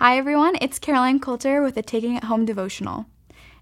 Hi, 0.00 0.16
everyone. 0.16 0.54
It's 0.60 0.78
Caroline 0.78 1.18
Coulter 1.18 1.60
with 1.60 1.76
a 1.76 1.82
Taking 1.82 2.14
It 2.14 2.22
Home 2.22 2.44
devotional. 2.44 3.06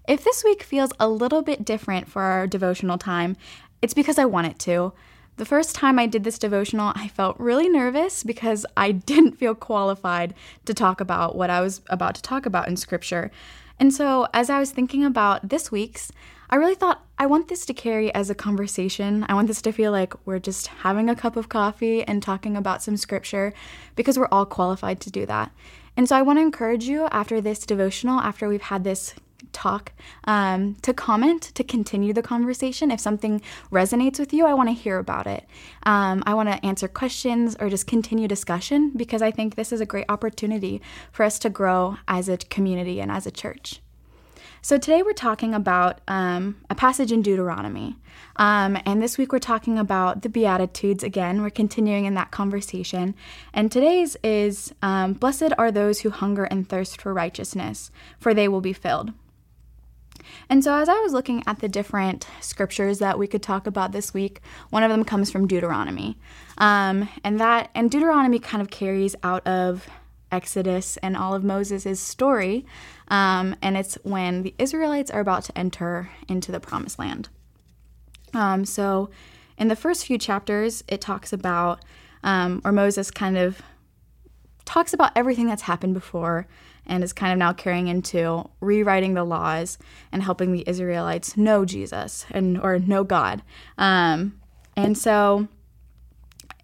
If 0.07 0.23
this 0.23 0.43
week 0.43 0.61
feels 0.61 0.91
a 0.99 1.09
little 1.09 1.41
bit 1.41 1.65
different 1.65 2.07
for 2.07 2.21
our 2.21 2.45
devotional 2.45 2.99
time, 2.99 3.35
it's 3.81 3.95
because 3.95 4.19
I 4.19 4.25
want 4.25 4.45
it 4.45 4.59
to. 4.59 4.93
The 5.37 5.45
first 5.45 5.73
time 5.73 5.97
I 5.97 6.05
did 6.05 6.23
this 6.23 6.37
devotional, 6.37 6.93
I 6.93 7.07
felt 7.07 7.39
really 7.39 7.67
nervous 7.67 8.23
because 8.23 8.67
I 8.77 8.91
didn't 8.91 9.39
feel 9.39 9.55
qualified 9.55 10.35
to 10.65 10.75
talk 10.75 11.01
about 11.01 11.35
what 11.35 11.49
I 11.49 11.59
was 11.59 11.81
about 11.89 12.13
to 12.13 12.21
talk 12.21 12.45
about 12.45 12.67
in 12.67 12.77
Scripture. 12.77 13.31
And 13.79 13.91
so, 13.91 14.27
as 14.31 14.51
I 14.51 14.59
was 14.59 14.69
thinking 14.69 15.03
about 15.03 15.49
this 15.49 15.71
week's, 15.71 16.11
I 16.51 16.57
really 16.57 16.75
thought 16.75 17.03
I 17.17 17.25
want 17.25 17.47
this 17.47 17.65
to 17.65 17.73
carry 17.73 18.13
as 18.13 18.29
a 18.29 18.35
conversation. 18.35 19.25
I 19.27 19.33
want 19.33 19.47
this 19.47 19.61
to 19.63 19.71
feel 19.71 19.91
like 19.91 20.13
we're 20.25 20.37
just 20.37 20.67
having 20.67 21.09
a 21.09 21.15
cup 21.15 21.35
of 21.35 21.49
coffee 21.49 22.03
and 22.03 22.21
talking 22.21 22.55
about 22.55 22.83
some 22.83 22.95
scripture 22.95 23.53
because 23.95 24.19
we're 24.19 24.29
all 24.31 24.45
qualified 24.45 25.01
to 25.01 25.11
do 25.11 25.25
that. 25.25 25.51
And 25.97 26.07
so 26.07 26.15
I 26.15 26.21
want 26.21 26.37
to 26.37 26.43
encourage 26.43 26.85
you 26.85 27.07
after 27.11 27.41
this 27.41 27.65
devotional, 27.65 28.19
after 28.19 28.47
we've 28.47 28.61
had 28.61 28.83
this 28.83 29.15
talk, 29.51 29.91
um, 30.25 30.75
to 30.83 30.93
comment, 30.93 31.41
to 31.55 31.63
continue 31.63 32.13
the 32.13 32.21
conversation. 32.21 32.91
If 32.91 32.99
something 32.99 33.41
resonates 33.71 34.19
with 34.19 34.31
you, 34.31 34.45
I 34.45 34.53
want 34.53 34.69
to 34.69 34.73
hear 34.73 34.99
about 34.99 35.25
it. 35.25 35.45
Um, 35.83 36.21
I 36.27 36.35
want 36.35 36.49
to 36.49 36.63
answer 36.63 36.87
questions 36.87 37.55
or 37.59 37.69
just 37.69 37.87
continue 37.87 38.27
discussion 38.27 38.91
because 38.95 39.23
I 39.23 39.31
think 39.31 39.55
this 39.55 39.71
is 39.71 39.81
a 39.81 39.85
great 39.85 40.05
opportunity 40.07 40.81
for 41.11 41.23
us 41.23 41.39
to 41.39 41.49
grow 41.49 41.97
as 42.07 42.29
a 42.29 42.37
community 42.37 43.01
and 43.01 43.11
as 43.11 43.25
a 43.25 43.31
church. 43.31 43.81
So 44.61 44.77
today 44.77 45.03
we're 45.03 45.13
talking 45.13 45.53
about 45.53 46.01
um, 46.07 46.57
a 46.69 46.75
passage 46.75 47.11
in 47.11 47.21
Deuteronomy. 47.21 47.95
Um, 48.37 48.77
and 48.85 49.01
this 49.01 49.17
week 49.17 49.31
we're 49.31 49.39
talking 49.39 49.77
about 49.77 50.23
the 50.23 50.29
Beatitudes 50.29 51.03
again. 51.03 51.41
We're 51.41 51.49
continuing 51.49 52.05
in 52.05 52.15
that 52.15 52.31
conversation. 52.31 53.15
And 53.53 53.71
today's 53.71 54.17
is 54.23 54.73
um, 54.81 55.13
Blessed 55.13 55.53
are 55.57 55.71
those 55.71 56.01
who 56.01 56.09
hunger 56.09 56.45
and 56.45 56.67
thirst 56.67 56.99
for 56.99 57.13
righteousness, 57.13 57.91
for 58.19 58.33
they 58.33 58.47
will 58.47 58.61
be 58.61 58.73
filled. 58.73 59.13
And 60.49 60.63
so, 60.63 60.73
as 60.73 60.89
I 60.89 60.99
was 60.99 61.13
looking 61.13 61.43
at 61.47 61.59
the 61.59 61.69
different 61.69 62.27
scriptures 62.41 62.99
that 62.99 63.17
we 63.17 63.27
could 63.27 63.43
talk 63.43 63.65
about 63.65 63.91
this 63.91 64.13
week, 64.13 64.41
one 64.71 64.83
of 64.83 64.89
them 64.89 65.05
comes 65.05 65.31
from 65.31 65.47
Deuteronomy, 65.47 66.17
um, 66.57 67.07
and 67.23 67.39
that 67.39 67.69
and 67.73 67.89
Deuteronomy 67.89 68.39
kind 68.39 68.61
of 68.61 68.69
carries 68.69 69.15
out 69.23 69.45
of 69.47 69.87
Exodus 70.31 70.97
and 70.97 71.15
all 71.15 71.33
of 71.33 71.43
Moses' 71.43 71.99
story. 71.99 72.65
Um, 73.07 73.55
and 73.61 73.77
it's 73.77 73.95
when 74.03 74.43
the 74.43 74.53
Israelites 74.57 75.11
are 75.11 75.21
about 75.21 75.43
to 75.45 75.57
enter 75.57 76.09
into 76.27 76.51
the 76.51 76.59
promised 76.59 76.99
land. 76.99 77.29
Um, 78.33 78.65
so, 78.65 79.09
in 79.57 79.69
the 79.69 79.75
first 79.75 80.05
few 80.05 80.17
chapters, 80.17 80.83
it 80.87 81.01
talks 81.01 81.33
about, 81.33 81.83
um, 82.23 82.61
or 82.63 82.71
Moses 82.71 83.09
kind 83.09 83.37
of 83.37 83.61
talks 84.65 84.93
about 84.93 85.11
everything 85.15 85.47
that's 85.47 85.63
happened 85.63 85.93
before 85.93 86.45
and 86.85 87.03
is 87.03 87.13
kind 87.13 87.31
of 87.31 87.39
now 87.39 87.53
carrying 87.53 87.87
into 87.87 88.47
rewriting 88.59 89.13
the 89.13 89.23
laws 89.23 89.77
and 90.11 90.21
helping 90.21 90.51
the 90.51 90.63
Israelites 90.67 91.37
know 91.37 91.65
Jesus 91.65 92.25
and 92.31 92.59
or 92.59 92.77
know 92.77 93.03
God. 93.03 93.41
Um, 93.77 94.39
and 94.75 94.97
so 94.97 95.47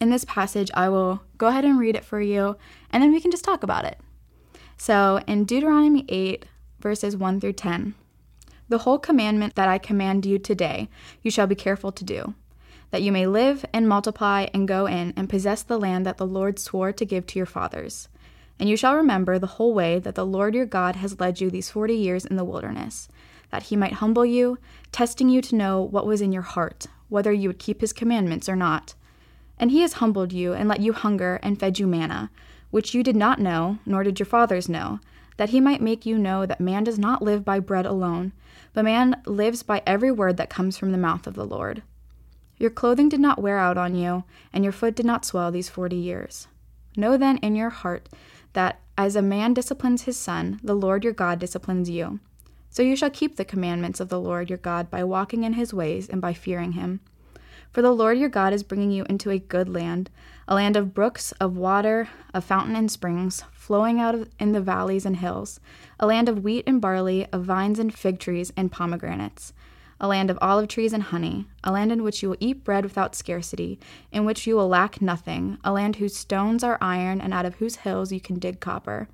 in 0.03 0.09
this 0.09 0.25
passage, 0.25 0.69
I 0.73 0.89
will 0.89 1.21
go 1.37 1.47
ahead 1.47 1.65
and 1.65 1.79
read 1.79 1.95
it 1.95 2.05
for 2.05 2.21
you, 2.21 2.57
and 2.91 3.01
then 3.01 3.11
we 3.11 3.21
can 3.21 3.31
just 3.31 3.45
talk 3.45 3.63
about 3.63 3.85
it. 3.85 3.97
So, 4.77 5.21
in 5.25 5.45
Deuteronomy 5.45 6.05
8, 6.09 6.45
verses 6.79 7.15
1 7.15 7.39
through 7.39 7.53
10, 7.53 7.95
the 8.67 8.79
whole 8.79 8.99
commandment 8.99 9.55
that 9.55 9.69
I 9.69 9.77
command 9.77 10.25
you 10.25 10.37
today, 10.37 10.89
you 11.21 11.31
shall 11.31 11.47
be 11.47 11.55
careful 11.55 11.91
to 11.93 12.03
do, 12.03 12.35
that 12.91 13.01
you 13.01 13.11
may 13.11 13.25
live 13.25 13.65
and 13.71 13.87
multiply 13.87 14.47
and 14.53 14.67
go 14.67 14.85
in 14.87 15.13
and 15.15 15.29
possess 15.29 15.63
the 15.63 15.79
land 15.79 16.05
that 16.05 16.17
the 16.17 16.27
Lord 16.27 16.59
swore 16.59 16.91
to 16.91 17.05
give 17.05 17.25
to 17.27 17.39
your 17.39 17.45
fathers. 17.45 18.09
And 18.59 18.69
you 18.69 18.75
shall 18.75 18.95
remember 18.95 19.39
the 19.39 19.47
whole 19.47 19.73
way 19.73 19.99
that 19.99 20.15
the 20.15 20.25
Lord 20.25 20.53
your 20.53 20.65
God 20.65 20.97
has 20.97 21.19
led 21.19 21.39
you 21.39 21.49
these 21.49 21.69
forty 21.69 21.95
years 21.95 22.25
in 22.25 22.35
the 22.35 22.43
wilderness, 22.43 23.07
that 23.51 23.63
he 23.63 23.77
might 23.77 23.93
humble 23.93 24.25
you, 24.25 24.57
testing 24.91 25.29
you 25.29 25.41
to 25.43 25.55
know 25.55 25.81
what 25.81 26.05
was 26.05 26.19
in 26.19 26.33
your 26.33 26.43
heart, 26.43 26.87
whether 27.07 27.31
you 27.31 27.47
would 27.47 27.59
keep 27.59 27.79
his 27.79 27.93
commandments 27.93 28.49
or 28.49 28.55
not. 28.57 28.95
And 29.57 29.71
he 29.71 29.81
has 29.81 29.93
humbled 29.93 30.33
you 30.33 30.53
and 30.53 30.67
let 30.67 30.81
you 30.81 30.93
hunger 30.93 31.39
and 31.43 31.59
fed 31.59 31.79
you 31.79 31.87
manna, 31.87 32.31
which 32.71 32.93
you 32.93 33.03
did 33.03 33.15
not 33.15 33.39
know, 33.39 33.79
nor 33.85 34.03
did 34.03 34.19
your 34.19 34.25
fathers 34.25 34.67
know, 34.67 34.99
that 35.37 35.49
he 35.49 35.59
might 35.59 35.81
make 35.81 36.05
you 36.05 36.17
know 36.17 36.45
that 36.45 36.59
man 36.59 36.83
does 36.83 36.99
not 36.99 37.21
live 37.21 37.45
by 37.45 37.59
bread 37.59 37.85
alone, 37.85 38.33
but 38.73 38.85
man 38.85 39.21
lives 39.25 39.63
by 39.63 39.81
every 39.85 40.11
word 40.11 40.37
that 40.37 40.49
comes 40.49 40.77
from 40.77 40.91
the 40.91 40.97
mouth 40.97 41.27
of 41.27 41.35
the 41.35 41.45
Lord. 41.45 41.83
Your 42.57 42.69
clothing 42.69 43.09
did 43.09 43.19
not 43.19 43.41
wear 43.41 43.57
out 43.57 43.77
on 43.77 43.95
you, 43.95 44.23
and 44.51 44.63
your 44.63 44.73
foot 44.73 44.95
did 44.95 45.05
not 45.05 45.25
swell 45.25 45.51
these 45.51 45.69
forty 45.69 45.95
years. 45.95 46.47
Know 46.95 47.17
then 47.17 47.37
in 47.37 47.55
your 47.55 47.71
heart 47.71 48.09
that 48.53 48.79
as 48.97 49.15
a 49.15 49.21
man 49.21 49.53
disciplines 49.53 50.03
his 50.03 50.17
son, 50.17 50.59
the 50.63 50.75
Lord 50.75 51.03
your 51.03 51.13
God 51.13 51.39
disciplines 51.39 51.89
you. 51.89 52.19
So 52.69 52.83
you 52.83 52.95
shall 52.95 53.09
keep 53.09 53.35
the 53.35 53.45
commandments 53.45 53.99
of 53.99 54.09
the 54.09 54.19
Lord 54.19 54.49
your 54.49 54.57
God 54.59 54.89
by 54.89 55.03
walking 55.03 55.43
in 55.43 55.53
his 55.53 55.73
ways 55.73 56.07
and 56.07 56.21
by 56.21 56.33
fearing 56.33 56.73
him. 56.73 56.99
For 57.73 57.81
the 57.81 57.91
Lord 57.91 58.19
your 58.19 58.29
God 58.29 58.53
is 58.53 58.61
bringing 58.61 58.91
you 58.91 59.03
into 59.09 59.31
a 59.31 59.39
good 59.39 59.67
land, 59.67 60.11
a 60.47 60.53
land 60.53 60.77
of 60.77 60.93
brooks, 60.93 61.31
of 61.33 61.57
water, 61.57 62.07
of 62.31 62.43
fountain 62.43 62.75
and 62.75 62.91
springs, 62.91 63.43
flowing 63.51 63.99
out 63.99 64.13
of, 64.13 64.29
in 64.39 64.51
the 64.51 64.61
valleys 64.61 65.07
and 65.07 65.17
hills, 65.17 65.59
a 65.99 66.05
land 66.05 66.29
of 66.29 66.43
wheat 66.43 66.65
and 66.67 66.79
barley, 66.79 67.25
of 67.33 67.45
vines 67.45 67.79
and 67.79 67.91
fig 67.91 68.19
trees 68.19 68.53
and 68.55 68.71
pomegranates, 68.71 69.53
a 69.99 70.07
land 70.07 70.29
of 70.29 70.37
olive 70.39 70.67
trees 70.67 70.93
and 70.93 71.01
honey, 71.01 71.47
a 71.63 71.71
land 71.71 71.91
in 71.91 72.03
which 72.03 72.21
you 72.21 72.29
will 72.29 72.37
eat 72.39 72.63
bread 72.63 72.83
without 72.83 73.15
scarcity, 73.15 73.79
in 74.11 74.23
which 74.23 74.45
you 74.45 74.55
will 74.55 74.67
lack 74.67 75.01
nothing, 75.01 75.57
a 75.63 75.71
land 75.71 75.95
whose 75.95 76.15
stones 76.15 76.63
are 76.63 76.77
iron, 76.79 77.19
and 77.19 77.33
out 77.33 77.45
of 77.45 77.55
whose 77.55 77.77
hills 77.77 78.11
you 78.11 78.21
can 78.21 78.37
dig 78.37 78.59
copper. 78.59 79.07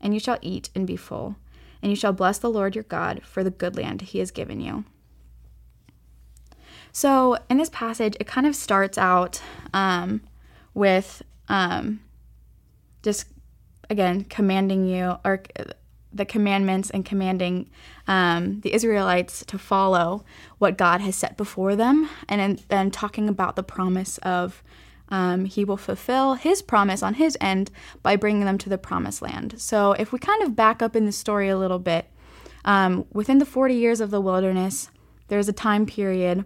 And 0.00 0.14
you 0.14 0.20
shall 0.20 0.38
eat 0.40 0.70
and 0.74 0.86
be 0.86 0.96
full, 0.96 1.36
and 1.82 1.92
you 1.92 1.96
shall 1.96 2.14
bless 2.14 2.38
the 2.38 2.48
Lord 2.48 2.74
your 2.74 2.84
God 2.84 3.20
for 3.24 3.44
the 3.44 3.50
good 3.50 3.76
land 3.76 4.00
he 4.00 4.20
has 4.20 4.30
given 4.30 4.58
you. 4.58 4.86
So 6.92 7.38
in 7.48 7.58
this 7.58 7.70
passage, 7.70 8.16
it 8.20 8.26
kind 8.26 8.46
of 8.46 8.56
starts 8.56 8.98
out 8.98 9.40
um, 9.72 10.22
with 10.74 11.22
um, 11.48 12.00
just 13.02 13.26
again 13.88 14.24
commanding 14.24 14.86
you 14.86 15.16
or 15.24 15.42
the 16.12 16.24
commandments 16.24 16.90
and 16.90 17.04
commanding 17.04 17.70
um, 18.08 18.60
the 18.60 18.74
Israelites 18.74 19.44
to 19.46 19.58
follow 19.58 20.24
what 20.58 20.76
God 20.76 21.00
has 21.00 21.14
set 21.14 21.36
before 21.36 21.76
them, 21.76 22.08
and 22.28 22.58
then 22.68 22.90
talking 22.90 23.28
about 23.28 23.56
the 23.56 23.62
promise 23.62 24.18
of 24.18 24.62
um, 25.08 25.44
He 25.44 25.64
will 25.64 25.76
fulfill 25.76 26.34
His 26.34 26.62
promise 26.62 27.02
on 27.02 27.14
His 27.14 27.36
end 27.40 27.70
by 28.02 28.16
bringing 28.16 28.44
them 28.44 28.58
to 28.58 28.68
the 28.68 28.78
promised 28.78 29.22
land. 29.22 29.54
So, 29.60 29.92
if 29.92 30.12
we 30.12 30.18
kind 30.18 30.42
of 30.42 30.56
back 30.56 30.82
up 30.82 30.96
in 30.96 31.06
the 31.06 31.12
story 31.12 31.48
a 31.48 31.58
little 31.58 31.78
bit, 31.78 32.06
um, 32.64 33.06
within 33.12 33.38
the 33.38 33.46
40 33.46 33.74
years 33.74 34.00
of 34.00 34.10
the 34.10 34.20
wilderness, 34.20 34.90
there's 35.28 35.48
a 35.48 35.52
time 35.52 35.86
period 35.86 36.44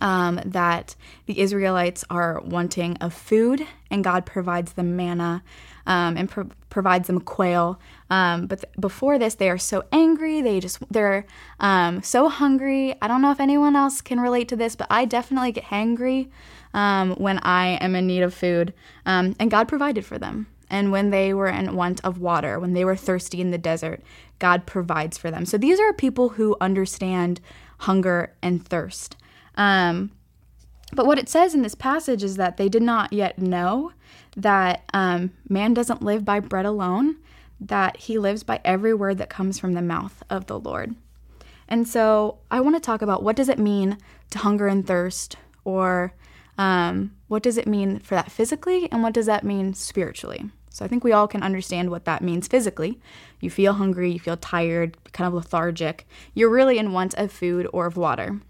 um, 0.00 0.40
that 0.44 0.96
the 1.26 1.40
Israelites 1.40 2.04
are 2.10 2.40
wanting 2.44 2.96
of 2.98 3.12
food, 3.12 3.66
and 3.90 4.02
God 4.02 4.24
provides 4.26 4.72
them 4.72 4.96
manna 4.96 5.42
um, 5.86 6.16
and 6.16 6.28
pro- 6.28 6.48
provides 6.70 7.06
them 7.06 7.20
quail. 7.20 7.78
Um, 8.10 8.46
but 8.46 8.62
th- 8.62 8.72
before 8.78 9.18
this, 9.18 9.34
they 9.34 9.50
are 9.50 9.58
so 9.58 9.84
angry. 9.92 10.40
They 10.40 10.60
just 10.60 10.78
they're 10.90 11.26
um, 11.60 12.02
so 12.02 12.28
hungry. 12.28 12.94
I 13.02 13.08
don't 13.08 13.22
know 13.22 13.30
if 13.30 13.40
anyone 13.40 13.76
else 13.76 14.00
can 14.00 14.20
relate 14.20 14.48
to 14.48 14.56
this, 14.56 14.76
but 14.76 14.86
I 14.90 15.04
definitely 15.04 15.52
get 15.52 15.64
hangry 15.64 16.28
um, 16.74 17.12
when 17.16 17.38
I 17.40 17.78
am 17.80 17.94
in 17.94 18.06
need 18.06 18.22
of 18.22 18.34
food. 18.34 18.72
Um, 19.04 19.36
and 19.38 19.50
God 19.50 19.68
provided 19.68 20.04
for 20.04 20.18
them. 20.18 20.46
And 20.70 20.90
when 20.90 21.10
they 21.10 21.34
were 21.34 21.48
in 21.48 21.76
want 21.76 22.00
of 22.02 22.18
water, 22.18 22.58
when 22.58 22.72
they 22.72 22.84
were 22.84 22.96
thirsty 22.96 23.42
in 23.42 23.50
the 23.50 23.58
desert, 23.58 24.02
God 24.38 24.64
provides 24.64 25.18
for 25.18 25.30
them. 25.30 25.44
So 25.44 25.58
these 25.58 25.78
are 25.78 25.92
people 25.92 26.30
who 26.30 26.56
understand 26.62 27.42
hunger 27.78 28.32
and 28.40 28.66
thirst. 28.66 29.16
Um, 29.56 30.12
but 30.94 31.06
what 31.06 31.18
it 31.18 31.28
says 31.28 31.54
in 31.54 31.62
this 31.62 31.74
passage 31.74 32.22
is 32.22 32.36
that 32.36 32.56
they 32.56 32.68
did 32.68 32.82
not 32.82 33.12
yet 33.12 33.38
know 33.38 33.92
that 34.36 34.84
um, 34.92 35.32
man 35.48 35.74
doesn't 35.74 36.02
live 36.02 36.24
by 36.24 36.40
bread 36.40 36.66
alone, 36.66 37.16
that 37.60 37.96
he 37.96 38.18
lives 38.18 38.42
by 38.42 38.60
every 38.64 38.92
word 38.92 39.18
that 39.18 39.30
comes 39.30 39.58
from 39.58 39.72
the 39.72 39.82
mouth 39.82 40.22
of 40.28 40.46
the 40.46 40.58
Lord. 40.58 40.94
And 41.68 41.88
so 41.88 42.38
I 42.50 42.60
want 42.60 42.76
to 42.76 42.80
talk 42.80 43.00
about 43.02 43.22
what 43.22 43.36
does 43.36 43.48
it 43.48 43.58
mean 43.58 43.98
to 44.30 44.38
hunger 44.38 44.66
and 44.66 44.86
thirst, 44.86 45.36
or 45.64 46.12
um, 46.58 47.12
what 47.28 47.42
does 47.42 47.56
it 47.56 47.66
mean 47.66 47.98
for 48.00 48.14
that 48.14 48.30
physically, 48.30 48.90
and 48.92 49.02
what 49.02 49.14
does 49.14 49.26
that 49.26 49.44
mean 49.44 49.72
spiritually? 49.72 50.50
So 50.68 50.84
I 50.84 50.88
think 50.88 51.04
we 51.04 51.12
all 51.12 51.28
can 51.28 51.42
understand 51.42 51.90
what 51.90 52.04
that 52.06 52.22
means 52.22 52.48
physically. 52.48 52.98
You 53.40 53.50
feel 53.50 53.74
hungry, 53.74 54.10
you 54.10 54.18
feel 54.18 54.36
tired, 54.36 54.96
kind 55.12 55.28
of 55.28 55.34
lethargic. 55.34 56.06
You're 56.34 56.50
really 56.50 56.78
in 56.78 56.92
want 56.92 57.14
of 57.14 57.30
food 57.30 57.68
or 57.72 57.86
of 57.86 57.96
water. 57.96 58.40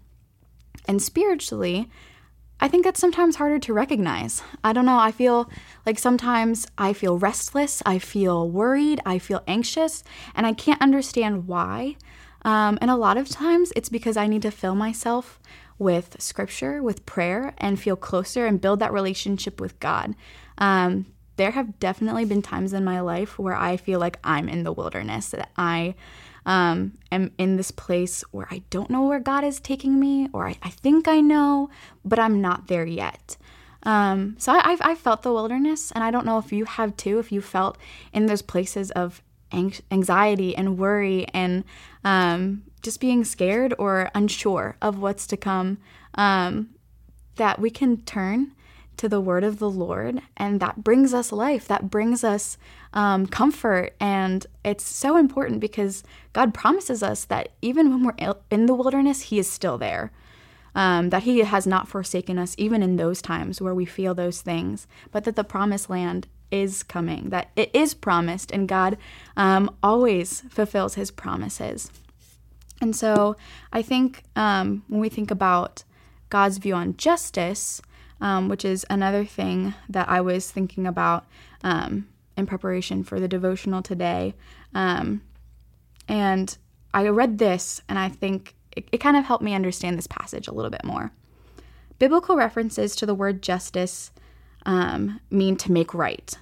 And 0.85 1.01
spiritually, 1.01 1.89
I 2.59 2.67
think 2.67 2.85
that's 2.85 2.99
sometimes 2.99 3.35
harder 3.35 3.59
to 3.59 3.73
recognize. 3.73 4.41
I 4.63 4.73
don't 4.73 4.85
know, 4.85 4.97
I 4.97 5.11
feel 5.11 5.49
like 5.85 5.99
sometimes 5.99 6.65
I 6.77 6.93
feel 6.93 7.17
restless, 7.17 7.81
I 7.85 7.99
feel 7.99 8.49
worried, 8.49 9.01
I 9.05 9.19
feel 9.19 9.43
anxious, 9.47 10.03
and 10.33 10.45
I 10.45 10.53
can't 10.53 10.81
understand 10.81 11.47
why. 11.47 11.97
Um, 12.45 12.77
and 12.81 12.89
a 12.89 12.95
lot 12.95 13.17
of 13.17 13.29
times 13.29 13.73
it's 13.75 13.89
because 13.89 14.17
I 14.17 14.27
need 14.27 14.41
to 14.43 14.51
fill 14.51 14.75
myself 14.75 15.39
with 15.79 16.21
scripture, 16.21 16.81
with 16.81 17.05
prayer, 17.05 17.53
and 17.57 17.79
feel 17.79 17.95
closer 17.95 18.45
and 18.45 18.61
build 18.61 18.79
that 18.79 18.93
relationship 18.93 19.59
with 19.59 19.79
God. 19.79 20.15
Um, 20.57 21.07
there 21.35 21.51
have 21.51 21.79
definitely 21.79 22.25
been 22.25 22.41
times 22.41 22.73
in 22.73 22.83
my 22.83 22.99
life 22.99 23.39
where 23.39 23.55
I 23.55 23.75
feel 23.77 23.99
like 23.99 24.19
I'm 24.23 24.47
in 24.47 24.63
the 24.63 24.71
wilderness, 24.71 25.29
that 25.29 25.49
I 25.57 25.95
um, 26.45 26.97
am 27.11 27.31
in 27.37 27.57
this 27.57 27.71
place 27.71 28.23
where 28.31 28.47
I 28.51 28.63
don't 28.69 28.89
know 28.89 29.03
where 29.03 29.19
God 29.19 29.43
is 29.43 29.59
taking 29.59 29.99
me, 29.99 30.27
or 30.33 30.47
I, 30.47 30.57
I 30.61 30.69
think 30.69 31.07
I 31.07 31.21
know, 31.21 31.69
but 32.03 32.19
I'm 32.19 32.41
not 32.41 32.67
there 32.67 32.85
yet. 32.85 33.37
Um, 33.83 34.35
so 34.37 34.53
I, 34.53 34.71
I've, 34.71 34.81
I've 34.81 34.99
felt 34.99 35.23
the 35.23 35.33
wilderness, 35.33 35.91
and 35.91 36.03
I 36.03 36.11
don't 36.11 36.25
know 36.25 36.37
if 36.37 36.51
you 36.51 36.65
have 36.65 36.95
too, 36.97 37.19
if 37.19 37.31
you 37.31 37.41
felt 37.41 37.77
in 38.13 38.25
those 38.25 38.41
places 38.41 38.91
of 38.91 39.21
anxiety 39.91 40.55
and 40.55 40.77
worry 40.77 41.27
and 41.33 41.63
um, 42.03 42.63
just 42.81 42.99
being 42.99 43.23
scared 43.23 43.73
or 43.77 44.09
unsure 44.15 44.77
of 44.81 44.99
what's 44.99 45.27
to 45.27 45.37
come, 45.37 45.77
um, 46.15 46.69
that 47.35 47.59
we 47.59 47.69
can 47.69 48.01
turn 48.01 48.53
to 48.97 49.09
the 49.09 49.21
word 49.21 49.43
of 49.43 49.59
the 49.59 49.69
Lord, 49.69 50.21
and 50.37 50.59
that 50.59 50.83
brings 50.83 51.13
us 51.13 51.31
life, 51.31 51.67
that 51.67 51.89
brings 51.89 52.23
us 52.23 52.57
um, 52.93 53.25
comfort. 53.25 53.95
And 53.99 54.45
it's 54.63 54.83
so 54.83 55.17
important 55.17 55.59
because 55.59 56.03
God 56.31 56.53
promises 56.53 57.01
us 57.03 57.25
that 57.25 57.49
even 57.61 57.89
when 57.89 58.03
we're 58.03 58.35
in 58.49 58.65
the 58.65 58.73
wilderness, 58.73 59.21
He 59.21 59.39
is 59.39 59.49
still 59.49 59.77
there. 59.77 60.11
Um, 60.75 61.11
that 61.11 61.23
He 61.23 61.39
has 61.39 61.67
not 61.67 61.87
forsaken 61.87 62.39
us, 62.39 62.55
even 62.57 62.81
in 62.81 62.95
those 62.95 63.21
times 63.21 63.61
where 63.61 63.75
we 63.75 63.85
feel 63.85 64.15
those 64.15 64.41
things, 64.41 64.87
but 65.11 65.23
that 65.25 65.35
the 65.35 65.43
promised 65.43 65.87
land 65.87 66.27
is 66.49 66.81
coming, 66.81 67.29
that 67.29 67.51
it 67.55 67.69
is 67.73 67.93
promised, 67.93 68.51
and 68.51 68.67
God 68.67 68.97
um, 69.37 69.75
always 69.83 70.41
fulfills 70.49 70.95
His 70.95 71.11
promises. 71.11 71.91
And 72.81 72.95
so 72.95 73.35
I 73.71 73.81
think 73.81 74.23
um, 74.35 74.83
when 74.87 74.99
we 74.99 75.09
think 75.09 75.31
about 75.31 75.83
God's 76.29 76.57
view 76.57 76.73
on 76.73 76.97
justice, 76.97 77.81
um, 78.23 78.47
which 78.47 78.63
is 78.63 78.85
another 78.89 79.25
thing 79.25 79.75
that 79.89 80.07
I 80.07 80.21
was 80.21 80.49
thinking 80.49 80.87
about 80.87 81.27
um, 81.61 82.07
in 82.37 82.45
preparation 82.45 83.03
for 83.03 83.19
the 83.19 83.27
devotional 83.27 83.81
today. 83.81 84.33
Um, 84.73 85.21
and 86.07 86.57
I 86.93 87.09
read 87.09 87.37
this, 87.37 87.81
and 87.89 87.99
I 87.99 88.07
think 88.07 88.55
it, 88.71 88.87
it 88.93 88.99
kind 88.99 89.17
of 89.17 89.25
helped 89.25 89.43
me 89.43 89.53
understand 89.53 89.97
this 89.97 90.07
passage 90.07 90.47
a 90.47 90.53
little 90.53 90.71
bit 90.71 90.85
more. 90.85 91.11
Biblical 91.99 92.37
references 92.37 92.95
to 92.95 93.05
the 93.05 93.13
word 93.13 93.43
justice 93.43 94.11
um, 94.65 95.19
mean 95.29 95.57
to 95.57 95.73
make 95.73 95.93
right. 95.93 96.33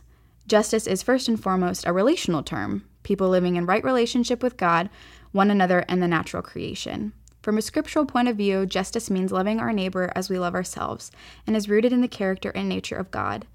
Justice 0.45 0.85
is 0.85 1.01
first 1.01 1.27
and 1.27 1.41
foremost 1.41 1.87
a 1.87 1.93
relational 1.93 2.43
term, 2.43 2.87
people 3.01 3.27
living 3.27 3.55
in 3.55 3.65
right 3.65 3.83
relationship 3.83 4.43
with 4.43 4.55
God, 4.55 4.87
one 5.31 5.49
another, 5.49 5.83
and 5.87 6.01
the 6.01 6.07
natural 6.07 6.43
creation. 6.43 7.13
From 7.41 7.57
a 7.57 7.61
scriptural 7.61 8.05
point 8.05 8.27
of 8.27 8.37
view, 8.37 8.65
justice 8.65 9.09
means 9.09 9.31
loving 9.31 9.59
our 9.59 9.73
neighbor 9.73 10.11
as 10.15 10.29
we 10.29 10.37
love 10.37 10.53
ourselves 10.53 11.11
and 11.47 11.55
is 11.55 11.69
rooted 11.69 11.91
in 11.91 12.01
the 12.01 12.07
character 12.07 12.51
and 12.51 12.69
nature 12.69 12.95
of 12.95 13.11
God. 13.11 13.47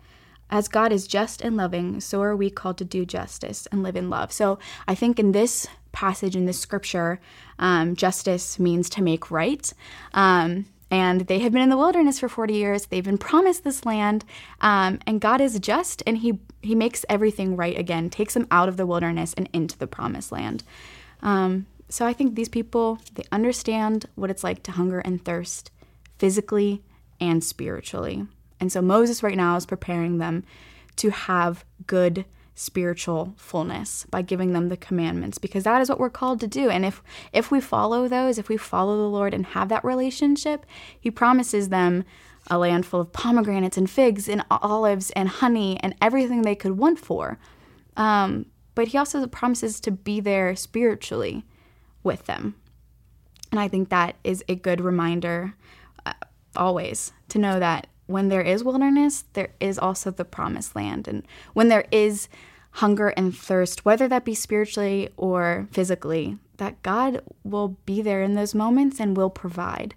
As 0.51 0.69
God 0.69 0.93
is 0.93 1.07
just 1.07 1.41
and 1.41 1.57
loving, 1.57 2.01
so 2.01 2.23
are 2.23 2.37
we 2.37 2.51
called 2.51 2.79
to 2.79 2.85
do 2.85 3.05
justice 3.05 3.67
and 3.73 3.83
live 3.83 3.97
in 3.97 4.11
love. 4.11 4.33
So 4.33 4.59
I 4.87 4.95
think 4.95 5.19
in 5.19 5.33
this 5.33 5.67
passage, 5.93 6.37
in 6.37 6.47
this 6.47 6.61
scripture, 6.61 7.21
um, 7.59 7.97
justice 7.97 8.59
means 8.59 8.89
to 8.91 9.03
make 9.03 9.31
right. 9.31 9.73
Um, 10.15 10.67
and 10.91 11.23
they 11.23 11.41
have 11.41 11.53
been 11.53 11.63
in 11.63 11.71
the 11.71 11.77
wilderness 11.77 12.21
for 12.21 12.29
40 12.29 12.55
years. 12.55 12.87
They've 12.87 13.05
been 13.05 13.19
promised 13.19 13.65
this 13.65 13.85
land, 13.85 14.25
um, 14.61 15.01
and 15.07 15.21
God 15.21 15.41
is 15.41 15.59
just, 15.59 16.03
and 16.07 16.19
He 16.19 16.39
He 16.63 16.77
makes 16.77 17.05
everything 17.09 17.57
right 17.57 17.77
again, 17.77 18.09
takes 18.09 18.35
them 18.35 18.47
out 18.53 18.69
of 18.69 18.77
the 18.77 18.87
wilderness 18.87 19.35
and 19.37 19.49
into 19.53 19.77
the 19.77 19.89
promised 19.89 20.31
land. 20.31 20.63
Um, 21.23 21.67
so 21.89 22.07
I 22.07 22.13
think 22.13 22.35
these 22.35 22.49
people, 22.49 22.99
they 23.15 23.25
understand 23.31 24.07
what 24.15 24.31
it's 24.31 24.45
like 24.45 24.63
to 24.65 24.73
hunger 24.73 25.01
and 25.01 25.25
thirst 25.25 25.71
physically 26.19 26.83
and 27.21 27.43
spiritually. 27.43 28.27
And 28.59 28.73
so 28.73 28.83
Moses 28.83 29.23
right 29.23 29.37
now 29.37 29.57
is 29.57 29.67
preparing 29.67 30.19
them 30.19 30.45
to 30.97 31.11
have 31.11 31.65
good 31.87 32.25
spiritual 32.55 33.35
fullness 33.37 34.07
by 34.11 34.23
giving 34.23 34.55
them 34.55 34.71
the 34.71 34.79
commandments 34.79 35.37
because 35.37 35.65
that 35.65 35.83
is 35.83 35.91
what 35.91 36.01
we're 36.01 36.09
called 36.09 36.41
to 36.41 36.47
do. 36.47 36.71
And 36.71 36.87
if 36.87 37.03
if 37.33 37.51
we 37.51 37.61
follow 37.61 38.09
those, 38.09 38.39
if 38.39 38.49
we 38.49 38.57
follow 38.57 38.97
the 38.97 39.09
Lord 39.09 39.35
and 39.35 39.47
have 39.47 39.69
that 39.69 39.85
relationship, 39.85 40.65
he 40.99 41.11
promises 41.11 41.69
them 41.69 42.05
a 42.49 42.57
land 42.57 42.87
full 42.87 43.01
of 43.01 43.13
pomegranates 43.13 43.77
and 43.77 43.91
figs 43.91 44.29
and 44.29 44.43
olives 44.51 45.11
and 45.11 45.29
honey 45.29 45.79
and 45.81 45.95
everything 46.01 46.43
they 46.43 46.55
could 46.55 46.79
want 46.79 46.99
for. 46.99 47.39
Um, 47.97 48.47
but 48.75 48.89
he 48.89 48.99
also 48.99 49.27
promises 49.27 49.79
to 49.81 49.91
be 49.91 50.21
there 50.21 50.57
spiritually 50.57 51.45
with 52.07 52.25
them. 52.25 52.55
And 53.51 53.61
I 53.61 53.69
think 53.69 53.91
that 53.91 54.17
is 54.25 54.43
a 54.49 54.55
good 54.55 54.81
reminder 54.81 55.55
uh, 56.07 56.15
always 56.57 57.13
to 57.29 57.39
know 57.39 57.59
that 57.59 57.89
when 58.07 58.29
there 58.29 58.43
is 58.43 58.65
wilderness, 58.65 59.25
there 59.33 59.51
is 59.61 59.79
also 59.79 60.11
the 60.11 60.25
promised 60.25 60.75
land. 60.75 61.09
And 61.09 61.27
when 61.53 61.69
there 61.69 61.87
is 61.91 62.29
hunger 62.73 63.09
and 63.09 63.37
thirst, 63.37 63.85
whether 63.85 64.07
that 64.09 64.25
be 64.25 64.35
spiritually 64.35 65.09
or 65.17 65.69
physically, 65.73 66.39
that 66.59 66.83
God 66.83 67.23
will 67.45 67.77
be 67.85 68.03
there 68.03 68.23
in 68.23 68.35
those 68.35 68.55
moments 68.55 69.01
and 69.01 69.17
will 69.17 69.31
provide. 69.31 69.95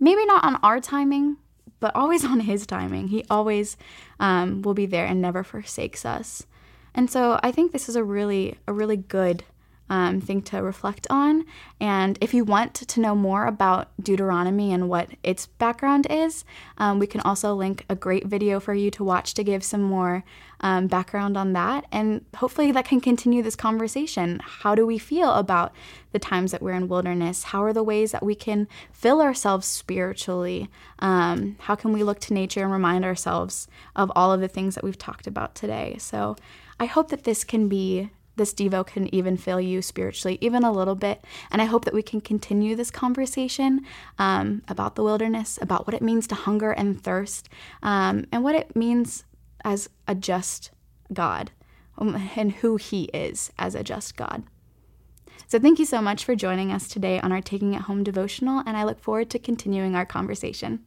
Maybe 0.00 0.24
not 0.26 0.44
on 0.44 0.56
our 0.56 0.80
timing, 0.80 1.36
but 1.80 1.94
always 1.94 2.24
on 2.32 2.40
His 2.40 2.66
timing. 2.66 3.08
He 3.08 3.24
always 3.30 3.76
um, 4.18 4.62
will 4.62 4.74
be 4.74 4.86
there 4.86 5.06
and 5.06 5.20
never 5.20 5.44
forsakes 5.44 6.04
us. 6.04 6.46
And 6.94 7.10
so 7.10 7.38
I 7.42 7.52
think 7.52 7.72
this 7.72 7.88
is 7.88 7.96
a 7.96 8.04
really, 8.04 8.58
a 8.66 8.72
really 8.72 8.96
good 8.96 9.44
um, 9.92 10.22
thing 10.22 10.40
to 10.40 10.62
reflect 10.62 11.06
on. 11.10 11.44
And 11.78 12.16
if 12.22 12.32
you 12.32 12.44
want 12.44 12.72
to 12.74 13.00
know 13.00 13.14
more 13.14 13.44
about 13.44 13.90
Deuteronomy 14.02 14.72
and 14.72 14.88
what 14.88 15.10
its 15.22 15.46
background 15.46 16.06
is, 16.08 16.46
um, 16.78 16.98
we 16.98 17.06
can 17.06 17.20
also 17.20 17.54
link 17.54 17.84
a 17.90 17.94
great 17.94 18.24
video 18.24 18.58
for 18.58 18.72
you 18.72 18.90
to 18.90 19.04
watch 19.04 19.34
to 19.34 19.44
give 19.44 19.62
some 19.62 19.82
more 19.82 20.24
um, 20.60 20.86
background 20.86 21.36
on 21.36 21.52
that. 21.52 21.84
And 21.92 22.24
hopefully 22.36 22.72
that 22.72 22.86
can 22.86 23.02
continue 23.02 23.42
this 23.42 23.54
conversation. 23.54 24.40
How 24.42 24.74
do 24.74 24.86
we 24.86 24.96
feel 24.96 25.30
about 25.34 25.74
the 26.12 26.18
times 26.18 26.52
that 26.52 26.62
we're 26.62 26.72
in 26.72 26.88
wilderness? 26.88 27.44
How 27.44 27.62
are 27.62 27.74
the 27.74 27.82
ways 27.82 28.12
that 28.12 28.22
we 28.22 28.34
can 28.34 28.68
fill 28.92 29.20
ourselves 29.20 29.66
spiritually? 29.66 30.70
Um, 31.00 31.56
how 31.60 31.74
can 31.74 31.92
we 31.92 32.02
look 32.02 32.18
to 32.20 32.32
nature 32.32 32.62
and 32.62 32.72
remind 32.72 33.04
ourselves 33.04 33.68
of 33.94 34.10
all 34.16 34.32
of 34.32 34.40
the 34.40 34.48
things 34.48 34.74
that 34.74 34.84
we've 34.84 34.96
talked 34.96 35.26
about 35.26 35.54
today? 35.54 35.96
So 35.98 36.36
I 36.80 36.86
hope 36.86 37.10
that 37.10 37.24
this 37.24 37.44
can 37.44 37.68
be 37.68 38.08
this 38.36 38.54
Devo 38.54 38.86
can 38.86 39.12
even 39.14 39.36
fill 39.36 39.60
you 39.60 39.82
spiritually, 39.82 40.38
even 40.40 40.64
a 40.64 40.72
little 40.72 40.94
bit. 40.94 41.24
And 41.50 41.60
I 41.60 41.66
hope 41.66 41.84
that 41.84 41.94
we 41.94 42.02
can 42.02 42.20
continue 42.20 42.74
this 42.74 42.90
conversation 42.90 43.84
um, 44.18 44.62
about 44.68 44.94
the 44.94 45.02
wilderness, 45.02 45.58
about 45.60 45.86
what 45.86 45.94
it 45.94 46.02
means 46.02 46.26
to 46.28 46.34
hunger 46.34 46.72
and 46.72 47.02
thirst, 47.02 47.48
um, 47.82 48.24
and 48.32 48.42
what 48.42 48.54
it 48.54 48.74
means 48.74 49.24
as 49.64 49.88
a 50.08 50.14
just 50.14 50.70
God 51.12 51.50
um, 51.98 52.30
and 52.36 52.52
who 52.52 52.76
He 52.76 53.04
is 53.14 53.52
as 53.58 53.74
a 53.74 53.84
just 53.84 54.16
God. 54.16 54.44
So, 55.46 55.58
thank 55.58 55.78
you 55.78 55.84
so 55.84 56.00
much 56.00 56.24
for 56.24 56.34
joining 56.34 56.72
us 56.72 56.88
today 56.88 57.20
on 57.20 57.30
our 57.30 57.42
Taking 57.42 57.74
It 57.74 57.82
Home 57.82 58.02
devotional, 58.02 58.62
and 58.66 58.76
I 58.76 58.84
look 58.84 59.00
forward 59.00 59.28
to 59.30 59.38
continuing 59.38 59.94
our 59.94 60.06
conversation. 60.06 60.84